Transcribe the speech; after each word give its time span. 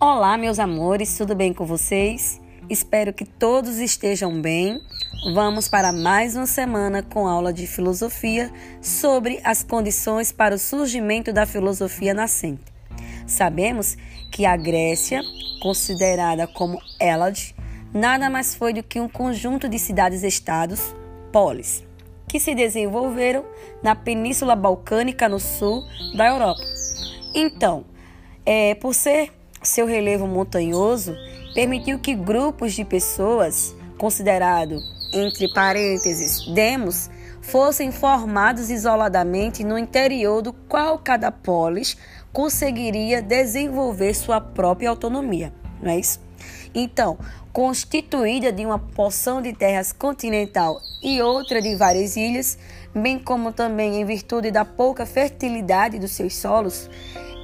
Olá, 0.00 0.38
meus 0.38 0.60
amores, 0.60 1.18
tudo 1.18 1.34
bem 1.34 1.52
com 1.52 1.66
vocês? 1.66 2.40
Espero 2.70 3.12
que 3.12 3.24
todos 3.24 3.78
estejam 3.78 4.40
bem. 4.40 4.80
Vamos 5.34 5.66
para 5.66 5.90
mais 5.90 6.36
uma 6.36 6.46
semana 6.46 7.02
com 7.02 7.26
aula 7.26 7.52
de 7.52 7.66
filosofia 7.66 8.48
sobre 8.80 9.40
as 9.42 9.64
condições 9.64 10.30
para 10.30 10.54
o 10.54 10.58
surgimento 10.58 11.32
da 11.32 11.44
filosofia 11.44 12.14
nascente. 12.14 12.62
Sabemos 13.26 13.96
que 14.30 14.46
a 14.46 14.56
Grécia, 14.56 15.20
considerada 15.60 16.46
como 16.46 16.80
Hélade, 17.00 17.52
nada 17.92 18.30
mais 18.30 18.54
foi 18.54 18.72
do 18.72 18.84
que 18.84 19.00
um 19.00 19.08
conjunto 19.08 19.68
de 19.68 19.80
cidades-estados, 19.80 20.94
polis, 21.32 21.84
que 22.28 22.38
se 22.38 22.54
desenvolveram 22.54 23.44
na 23.82 23.96
Península 23.96 24.54
Balcânica 24.54 25.28
no 25.28 25.40
sul 25.40 25.82
da 26.16 26.28
Europa. 26.28 26.62
Então, 27.34 27.84
é, 28.46 28.76
por 28.76 28.94
ser 28.94 29.37
seu 29.68 29.86
relevo 29.86 30.26
montanhoso, 30.26 31.14
permitiu 31.54 31.98
que 31.98 32.14
grupos 32.14 32.74
de 32.74 32.84
pessoas, 32.84 33.74
considerado 33.96 34.80
entre 35.12 35.52
parênteses 35.52 36.46
demos, 36.52 37.10
fossem 37.40 37.90
formados 37.90 38.70
isoladamente 38.70 39.64
no 39.64 39.78
interior 39.78 40.42
do 40.42 40.52
qual 40.52 40.98
cada 40.98 41.30
polis 41.30 41.96
conseguiria 42.32 43.22
desenvolver 43.22 44.14
sua 44.14 44.40
própria 44.40 44.90
autonomia, 44.90 45.52
não 45.82 45.90
é 45.90 45.98
isso? 45.98 46.20
Então, 46.74 47.18
constituída 47.52 48.52
de 48.52 48.64
uma 48.64 48.78
porção 48.78 49.40
de 49.40 49.52
terras 49.52 49.92
continental 49.92 50.78
e 51.02 51.22
outra 51.22 51.60
de 51.60 51.74
várias 51.74 52.16
ilhas, 52.16 52.58
bem 52.94 53.18
como 53.18 53.52
também 53.52 54.00
em 54.00 54.04
virtude 54.04 54.50
da 54.50 54.64
pouca 54.64 55.06
fertilidade 55.06 55.98
dos 55.98 56.12
seus 56.12 56.36
solos, 56.36 56.88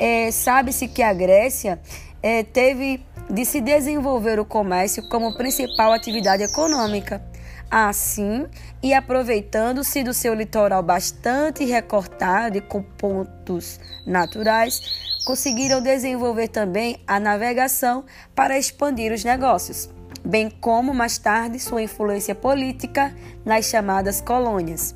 é, 0.00 0.30
sabe-se 0.30 0.88
que 0.88 1.02
a 1.02 1.12
Grécia 1.12 1.78
é, 2.22 2.42
teve 2.42 3.04
de 3.28 3.44
se 3.44 3.60
desenvolver 3.60 4.38
o 4.38 4.44
comércio 4.44 5.08
como 5.08 5.36
principal 5.36 5.92
atividade 5.92 6.42
econômica. 6.42 7.22
Assim, 7.70 8.48
e 8.82 8.92
aproveitando-se 8.92 10.02
do 10.02 10.12
seu 10.12 10.34
litoral 10.34 10.82
bastante 10.82 11.64
recortado 11.64 12.58
e 12.58 12.60
com 12.60 12.82
pontos 12.82 13.78
naturais, 14.04 14.80
conseguiram 15.24 15.80
desenvolver 15.80 16.48
também 16.48 17.00
a 17.06 17.20
navegação 17.20 18.04
para 18.34 18.58
expandir 18.58 19.12
os 19.12 19.22
negócios, 19.22 19.88
bem 20.24 20.50
como 20.50 20.92
mais 20.92 21.16
tarde 21.18 21.60
sua 21.60 21.82
influência 21.82 22.34
política 22.34 23.14
nas 23.44 23.66
chamadas 23.66 24.20
colônias. 24.20 24.92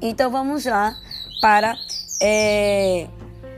Então 0.00 0.30
vamos 0.30 0.64
lá 0.64 0.96
para 1.42 1.76
é, 2.22 3.06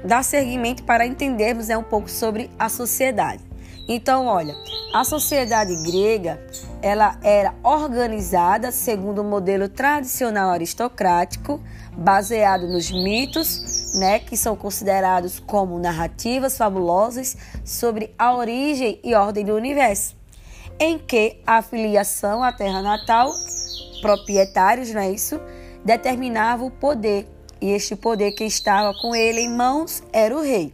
dar 0.06 0.22
seguimento 0.22 0.84
para 0.84 1.06
entendermos 1.06 1.68
né, 1.68 1.76
um 1.76 1.82
pouco 1.82 2.10
sobre 2.10 2.50
a 2.58 2.68
sociedade. 2.68 3.42
Então, 3.88 4.26
olha, 4.26 4.54
a 4.92 5.04
sociedade 5.04 5.74
grega 5.84 6.40
ela 6.82 7.18
era 7.22 7.54
organizada 7.62 8.72
segundo 8.72 9.20
o 9.20 9.24
modelo 9.24 9.68
tradicional 9.68 10.50
aristocrático, 10.50 11.60
baseado 11.96 12.66
nos 12.68 12.90
mitos, 12.90 13.94
né, 13.94 14.18
que 14.18 14.36
são 14.36 14.56
considerados 14.56 15.38
como 15.38 15.78
narrativas 15.78 16.56
fabulosas 16.56 17.36
sobre 17.64 18.12
a 18.18 18.34
origem 18.34 19.00
e 19.02 19.14
ordem 19.14 19.44
do 19.44 19.54
universo, 19.54 20.16
em 20.78 20.98
que 20.98 21.40
a 21.46 21.62
filiação 21.62 22.42
à 22.42 22.52
terra 22.52 22.82
natal, 22.82 23.30
proprietários, 24.02 24.90
não 24.92 25.00
é 25.00 25.10
isso, 25.10 25.40
determinava 25.84 26.64
o 26.64 26.70
poder 26.70 27.26
e 27.60 27.70
este 27.70 27.96
poder 27.96 28.32
que 28.32 28.44
estava 28.44 28.92
com 28.94 29.14
ele 29.14 29.40
em 29.40 29.48
mãos 29.48 30.02
era 30.12 30.36
o 30.36 30.42
rei. 30.42 30.72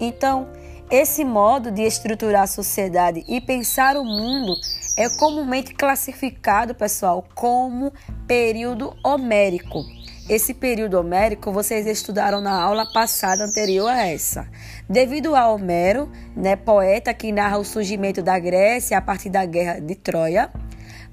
Então, 0.00 0.48
esse 0.90 1.24
modo 1.24 1.70
de 1.70 1.82
estruturar 1.82 2.42
a 2.42 2.46
sociedade 2.46 3.24
e 3.28 3.40
pensar 3.40 3.96
o 3.96 4.04
mundo 4.04 4.54
é 4.96 5.08
comumente 5.08 5.74
classificado, 5.74 6.74
pessoal, 6.74 7.26
como 7.34 7.92
período 8.26 8.96
homérico. 9.04 9.84
Esse 10.28 10.52
período 10.52 10.98
homérico 10.98 11.50
vocês 11.50 11.86
estudaram 11.86 12.42
na 12.42 12.52
aula 12.52 12.84
passada 12.92 13.44
anterior 13.44 13.88
a 13.88 14.06
essa. 14.06 14.46
Devido 14.86 15.34
a 15.34 15.48
Homero, 15.48 16.10
né, 16.36 16.54
poeta 16.54 17.14
que 17.14 17.32
narra 17.32 17.58
o 17.58 17.64
surgimento 17.64 18.22
da 18.22 18.38
Grécia 18.38 18.98
a 18.98 19.00
partir 19.00 19.30
da 19.30 19.46
guerra 19.46 19.80
de 19.80 19.94
Troia, 19.94 20.50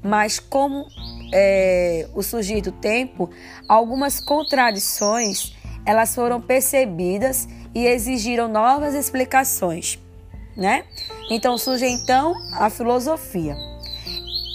mas 0.03 0.37
como 0.37 0.85
é, 1.33 2.07
o 2.13 2.21
surgir 2.21 2.61
do 2.61 2.71
tempo, 2.71 3.29
algumas 3.67 4.19
contradições 4.19 5.55
elas 5.85 6.15
foram 6.15 6.41
percebidas 6.41 7.47
e 7.73 7.85
exigiram 7.85 8.47
novas 8.47 8.95
explicações, 8.95 9.99
né? 10.57 10.83
Então 11.29 11.57
surge 11.57 11.85
então 11.85 12.33
a 12.53 12.69
filosofia. 12.69 13.55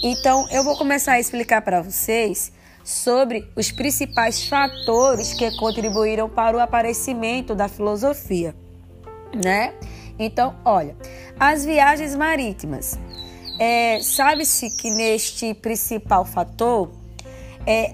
Então 0.03 0.47
eu 0.51 0.63
vou 0.63 0.77
começar 0.77 1.13
a 1.13 1.19
explicar 1.19 1.61
para 1.61 1.81
vocês 1.81 2.51
sobre 2.83 3.47
os 3.55 3.71
principais 3.71 4.47
fatores 4.47 5.33
que 5.33 5.55
contribuíram 5.57 6.27
para 6.27 6.57
o 6.57 6.59
aparecimento 6.59 7.55
da 7.55 7.67
filosofia, 7.67 8.55
né? 9.33 9.73
Então, 10.19 10.55
olha, 10.65 10.95
as 11.39 11.63
viagens 11.63 12.15
marítimas 12.15 12.97
é, 13.63 14.01
Sabe-se 14.01 14.71
que 14.71 14.89
neste 14.89 15.53
principal 15.53 16.25
fator, 16.25 16.89
é, 17.63 17.93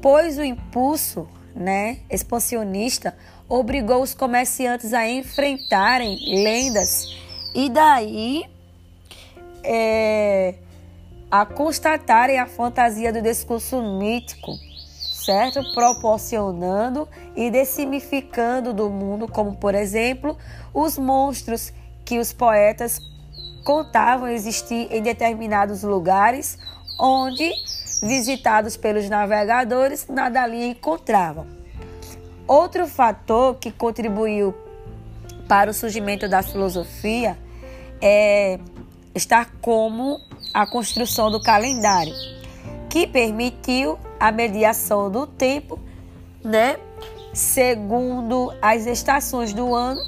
pois 0.00 0.38
o 0.38 0.44
impulso 0.44 1.28
né, 1.56 1.98
expansionista 2.08 3.12
obrigou 3.48 4.00
os 4.00 4.14
comerciantes 4.14 4.92
a 4.94 5.08
enfrentarem 5.10 6.20
lendas 6.44 7.16
e 7.52 7.68
daí 7.68 8.44
é, 9.64 10.54
a 11.28 11.44
constatarem 11.46 12.38
a 12.38 12.46
fantasia 12.46 13.12
do 13.12 13.20
discurso 13.20 13.82
mítico, 13.82 14.52
certo? 15.24 15.60
Proporcionando 15.74 17.08
e 17.34 17.50
dessimificando 17.50 18.72
do 18.72 18.88
mundo, 18.88 19.26
como 19.26 19.56
por 19.56 19.74
exemplo, 19.74 20.38
os 20.72 20.96
monstros 20.96 21.72
que 22.04 22.20
os 22.20 22.32
poetas 22.32 23.00
contavam 23.64 24.28
existir 24.28 24.88
em 24.90 25.02
determinados 25.02 25.82
lugares 25.82 26.58
onde, 26.98 27.50
visitados 28.02 28.76
pelos 28.76 29.08
navegadores, 29.08 30.06
nada 30.08 30.42
ali 30.42 30.64
encontravam. 30.64 31.46
Outro 32.46 32.86
fator 32.86 33.56
que 33.56 33.70
contribuiu 33.70 34.54
para 35.48 35.70
o 35.70 35.74
surgimento 35.74 36.28
da 36.28 36.42
filosofia 36.42 37.38
é 38.00 38.58
estar 39.14 39.52
como 39.60 40.20
a 40.52 40.66
construção 40.66 41.30
do 41.30 41.40
calendário, 41.40 42.14
que 42.88 43.06
permitiu 43.06 43.98
a 44.18 44.30
mediação 44.30 45.10
do 45.10 45.26
tempo, 45.26 45.78
né, 46.44 46.76
segundo 47.32 48.52
as 48.60 48.86
estações 48.86 49.52
do 49.52 49.74
ano 49.74 50.00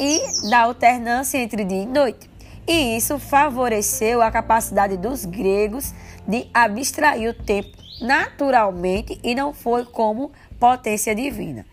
e 0.00 0.48
da 0.48 0.60
alternância 0.60 1.38
entre 1.38 1.64
dia 1.64 1.82
e 1.82 1.86
noite 1.86 2.27
e 2.68 2.98
isso 2.98 3.18
favoreceu 3.18 4.20
a 4.20 4.30
capacidade 4.30 4.98
dos 4.98 5.24
gregos 5.24 5.94
de 6.26 6.46
abstrair 6.52 7.30
o 7.30 7.34
tempo 7.34 7.78
naturalmente 7.98 9.18
e 9.24 9.34
não 9.34 9.54
foi 9.54 9.86
como 9.86 10.30
potência 10.60 11.14
divina. 11.14 11.64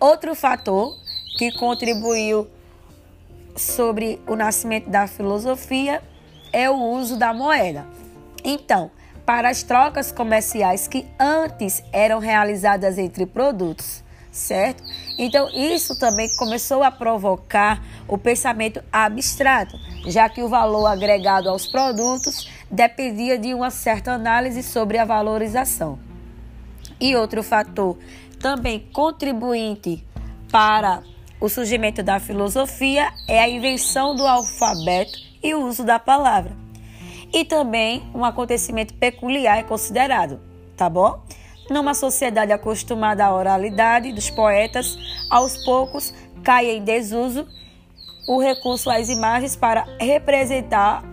Outro 0.00 0.34
fator 0.34 0.96
que 1.36 1.52
contribuiu 1.58 2.48
sobre 3.54 4.18
o 4.26 4.34
nascimento 4.34 4.88
da 4.88 5.06
filosofia 5.06 6.02
é 6.52 6.70
o 6.70 6.76
uso 6.76 7.18
da 7.18 7.34
moeda. 7.34 7.86
Então, 8.42 8.90
para 9.26 9.50
as 9.50 9.62
trocas 9.62 10.10
comerciais 10.10 10.88
que 10.88 11.06
antes 11.18 11.84
eram 11.92 12.18
realizadas 12.18 12.96
entre 12.96 13.26
produtos, 13.26 14.02
certo? 14.30 14.82
Então, 15.18 15.48
isso 15.50 15.98
também 15.98 16.28
começou 16.36 16.82
a 16.82 16.90
provocar 16.90 17.82
o 18.06 18.16
pensamento 18.16 18.82
abstrato, 18.92 19.76
já 20.06 20.28
que 20.28 20.42
o 20.42 20.48
valor 20.48 20.86
agregado 20.86 21.48
aos 21.48 21.66
produtos 21.66 22.48
dependia 22.70 23.38
de 23.38 23.52
uma 23.52 23.70
certa 23.70 24.12
análise 24.12 24.62
sobre 24.62 24.98
a 24.98 25.04
valorização. 25.04 25.98
E 27.00 27.16
outro 27.16 27.42
fator 27.42 27.98
também 28.38 28.80
contribuinte 28.92 30.04
para 30.50 31.02
o 31.40 31.48
surgimento 31.48 32.02
da 32.02 32.20
filosofia 32.20 33.12
é 33.26 33.40
a 33.40 33.48
invenção 33.48 34.14
do 34.14 34.26
alfabeto 34.26 35.18
e 35.42 35.54
o 35.54 35.66
uso 35.66 35.84
da 35.84 35.98
palavra. 35.98 36.54
E 37.32 37.44
também 37.44 38.02
um 38.14 38.24
acontecimento 38.24 38.92
peculiar 38.94 39.58
é 39.58 39.62
considerado, 39.62 40.40
tá 40.76 40.88
bom? 40.90 41.22
Numa 41.70 41.94
sociedade 41.94 42.50
acostumada 42.50 43.24
à 43.24 43.32
oralidade 43.32 44.12
dos 44.12 44.28
poetas, 44.28 44.98
aos 45.30 45.56
poucos 45.64 46.12
cai 46.42 46.68
em 46.68 46.82
desuso 46.82 47.46
o 48.26 48.40
recurso 48.40 48.90
às 48.90 49.08
imagens 49.08 49.54
para 49.54 49.86
representar 50.00 51.04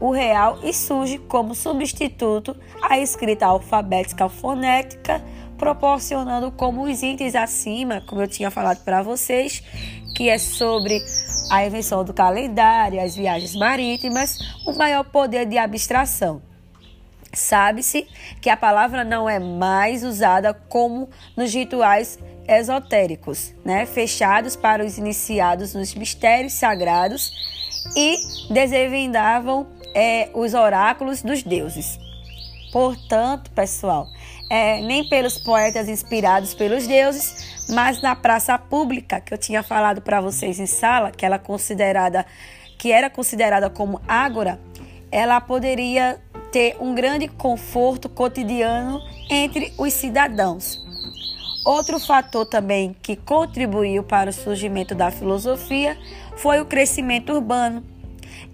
o 0.00 0.10
real 0.10 0.58
e 0.64 0.72
surge 0.72 1.18
como 1.18 1.54
substituto 1.54 2.56
a 2.82 2.98
escrita 2.98 3.46
alfabética 3.46 4.28
fonética 4.28 5.22
proporcionando 5.56 6.50
como 6.50 6.84
os 6.84 7.02
itens 7.02 7.34
acima, 7.34 8.02
como 8.06 8.22
eu 8.22 8.26
tinha 8.26 8.50
falado 8.50 8.82
para 8.82 9.02
vocês, 9.02 9.62
que 10.16 10.28
é 10.28 10.38
sobre 10.38 10.98
a 11.50 11.66
invenção 11.66 12.02
do 12.02 12.14
calendário, 12.14 13.00
as 13.00 13.14
viagens 13.14 13.54
marítimas, 13.54 14.38
o 14.66 14.72
maior 14.72 15.04
poder 15.04 15.44
de 15.44 15.58
abstração. 15.58 16.49
Sabe-se 17.32 18.08
que 18.40 18.50
a 18.50 18.56
palavra 18.56 19.04
não 19.04 19.28
é 19.28 19.38
mais 19.38 20.02
usada 20.02 20.52
como 20.52 21.08
nos 21.36 21.52
rituais 21.54 22.18
esotéricos, 22.48 23.54
né? 23.64 23.86
fechados 23.86 24.56
para 24.56 24.84
os 24.84 24.98
iniciados 24.98 25.74
nos 25.74 25.94
mistérios 25.94 26.54
sagrados 26.54 27.30
e 27.96 28.16
desvendavam 28.52 29.68
é, 29.94 30.28
os 30.34 30.54
oráculos 30.54 31.22
dos 31.22 31.42
deuses. 31.42 31.98
Portanto, 32.72 33.50
pessoal, 33.52 34.06
é, 34.50 34.80
nem 34.80 35.08
pelos 35.08 35.38
poetas 35.38 35.88
inspirados 35.88 36.54
pelos 36.54 36.86
deuses, 36.86 37.66
mas 37.70 38.02
na 38.02 38.16
praça 38.16 38.58
pública 38.58 39.20
que 39.20 39.32
eu 39.32 39.38
tinha 39.38 39.62
falado 39.62 40.00
para 40.00 40.20
vocês 40.20 40.58
em 40.58 40.66
sala, 40.66 41.12
que 41.12 41.24
ela 41.24 41.38
considerada 41.38 42.26
que 42.76 42.90
era 42.90 43.10
considerada 43.10 43.68
como 43.68 44.00
ágora, 44.08 44.58
ela 45.12 45.38
poderia 45.38 46.18
ter 46.50 46.76
um 46.80 46.94
grande 46.94 47.28
conforto 47.28 48.08
cotidiano 48.08 49.00
entre 49.28 49.72
os 49.78 49.92
cidadãos. 49.92 50.84
Outro 51.64 52.00
fator 52.00 52.46
também 52.46 52.96
que 53.02 53.16
contribuiu 53.16 54.02
para 54.02 54.30
o 54.30 54.32
surgimento 54.32 54.94
da 54.94 55.10
filosofia 55.10 55.96
foi 56.36 56.60
o 56.60 56.64
crescimento 56.64 57.32
urbano. 57.32 57.84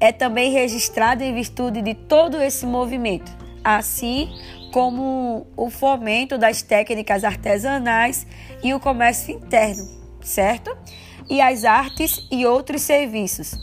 É 0.00 0.10
também 0.10 0.52
registrado 0.52 1.22
em 1.22 1.34
virtude 1.34 1.80
de 1.80 1.94
todo 1.94 2.40
esse 2.42 2.66
movimento, 2.66 3.30
assim 3.62 4.28
como 4.72 5.46
o 5.56 5.70
fomento 5.70 6.36
das 6.36 6.62
técnicas 6.62 7.24
artesanais 7.24 8.26
e 8.62 8.74
o 8.74 8.80
comércio 8.80 9.34
interno, 9.34 9.88
certo? 10.20 10.76
E 11.30 11.40
as 11.40 11.64
artes 11.64 12.26
e 12.30 12.44
outros 12.44 12.82
serviços, 12.82 13.56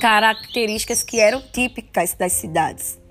características 0.00 1.02
que 1.02 1.20
eram 1.20 1.40
típicas 1.40 2.12
das 2.14 2.32
cidades. 2.32 3.03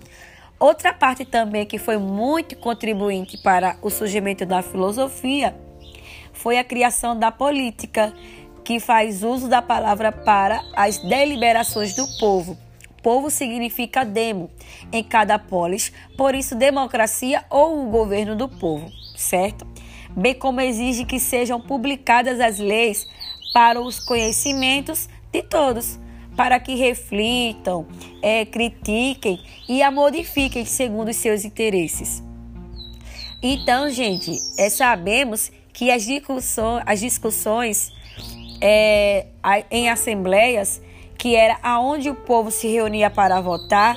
Outra 0.64 0.94
parte 0.94 1.26
também 1.26 1.66
que 1.66 1.78
foi 1.78 1.98
muito 1.98 2.56
contribuinte 2.56 3.38
para 3.38 3.76
o 3.82 3.90
surgimento 3.90 4.46
da 4.46 4.62
filosofia 4.62 5.54
foi 6.32 6.58
a 6.58 6.64
criação 6.64 7.20
da 7.20 7.30
política, 7.30 8.14
que 8.64 8.80
faz 8.80 9.24
uso 9.24 9.50
da 9.50 9.62
palavra 9.62 10.10
para 10.10 10.64
as 10.74 11.00
deliberações 11.00 11.94
do 11.94 12.08
povo. 12.18 12.58
Povo 13.02 13.30
significa 13.30 14.06
demo 14.06 14.50
em 14.90 15.04
cada 15.04 15.38
polis, 15.38 15.92
por 16.18 16.34
isso 16.34 16.56
democracia 16.56 17.44
ou 17.50 17.86
o 17.86 17.90
governo 17.90 18.34
do 18.34 18.48
povo, 18.48 18.90
certo? 19.18 19.68
Bem 20.12 20.34
como 20.34 20.62
exige 20.62 21.04
que 21.04 21.20
sejam 21.20 21.60
publicadas 21.60 22.40
as 22.40 22.58
leis 22.58 23.06
para 23.54 23.82
os 23.82 24.00
conhecimentos 24.00 25.10
de 25.30 25.44
todos, 25.44 26.00
para 26.36 26.60
que 26.60 26.76
reflitam, 26.76 27.86
é, 28.22 28.46
critiquem 28.46 29.40
e 29.68 29.82
a 29.82 29.92
modifiquem 29.92 30.66
segundo 30.66 31.10
os 31.10 31.18
seus 31.18 31.46
interesses. 31.46 32.24
Então, 33.42 33.90
gente, 33.90 34.32
é, 34.58 34.70
sabemos 34.70 35.52
que 35.74 35.92
as 35.92 36.06
discussões, 36.06 36.84
as 36.86 37.00
discussões 37.00 37.92
é, 38.62 39.28
em 39.70 39.90
assembleias, 39.90 40.82
que 41.18 41.36
era 41.36 41.58
aonde 41.62 42.10
o 42.10 42.16
povo 42.16 42.52
se 42.52 42.68
reunia 42.68 43.10
para 43.10 43.42
votar, 43.42 43.96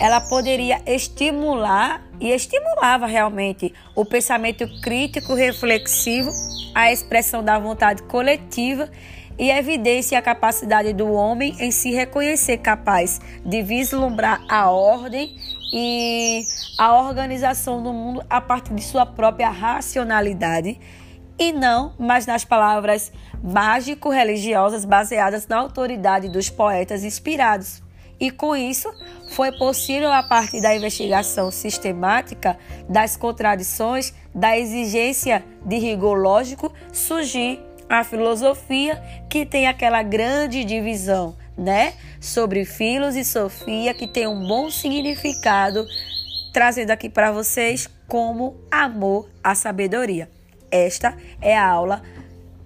ela 0.00 0.20
poderia 0.20 0.80
estimular 0.86 2.04
e 2.20 2.30
estimulava 2.30 3.06
realmente 3.06 3.72
o 3.94 4.04
pensamento 4.04 4.66
crítico 4.80 5.34
reflexivo, 5.34 6.30
a 6.74 6.92
expressão 6.92 7.42
da 7.42 7.58
vontade 7.58 8.02
coletiva 8.04 8.90
e 9.38 9.50
evidência 9.50 10.18
a 10.18 10.22
capacidade 10.22 10.92
do 10.92 11.12
homem 11.12 11.54
em 11.60 11.70
se 11.70 11.92
reconhecer 11.92 12.58
capaz 12.58 13.20
de 13.44 13.62
vislumbrar 13.62 14.44
a 14.48 14.70
ordem 14.70 15.36
e 15.72 16.42
a 16.78 16.94
organização 17.00 17.82
do 17.82 17.92
mundo 17.92 18.24
a 18.28 18.40
partir 18.40 18.74
de 18.74 18.82
sua 18.82 19.06
própria 19.06 19.48
racionalidade 19.48 20.78
e 21.38 21.52
não 21.52 21.94
mas 21.98 22.26
nas 22.26 22.44
palavras 22.44 23.12
mágico-religiosas 23.42 24.84
baseadas 24.84 25.46
na 25.46 25.58
autoridade 25.58 26.28
dos 26.28 26.50
poetas 26.50 27.04
inspirados. 27.04 27.82
E 28.20 28.32
com 28.32 28.56
isso, 28.56 28.92
foi 29.30 29.52
possível, 29.52 30.10
a 30.10 30.24
partir 30.24 30.60
da 30.60 30.74
investigação 30.74 31.52
sistemática 31.52 32.58
das 32.88 33.16
contradições, 33.16 34.12
da 34.34 34.58
exigência 34.58 35.44
de 35.64 35.78
rigor 35.78 36.18
lógico, 36.18 36.72
surgir 36.92 37.60
a 37.88 38.04
filosofia 38.04 39.02
que 39.28 39.46
tem 39.46 39.66
aquela 39.66 40.02
grande 40.02 40.64
divisão, 40.64 41.36
né, 41.56 41.94
sobre 42.20 42.64
filos 42.64 43.16
e 43.16 43.24
sofia, 43.24 43.94
que 43.94 44.06
tem 44.06 44.26
um 44.26 44.46
bom 44.46 44.70
significado, 44.70 45.84
trazendo 46.52 46.90
aqui 46.90 47.08
para 47.08 47.32
vocês 47.32 47.88
como 48.06 48.56
amor 48.70 49.28
à 49.42 49.54
sabedoria. 49.54 50.28
Esta 50.70 51.16
é 51.40 51.56
a 51.56 51.66
aula 51.66 52.02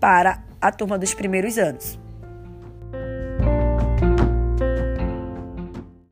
para 0.00 0.42
a 0.60 0.72
turma 0.72 0.98
dos 0.98 1.14
primeiros 1.14 1.58
anos. 1.58 2.01